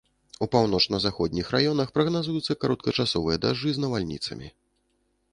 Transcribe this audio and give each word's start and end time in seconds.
У 0.43 0.45
паўночна-заходніх 0.53 1.51
раёнах 1.55 1.91
прагназуюцца 1.97 2.55
кароткачасовыя 2.63 3.37
дажджы 3.43 3.69
з 3.75 3.83
навальніцамі. 3.85 4.47